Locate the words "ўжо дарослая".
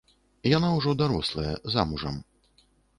0.77-1.53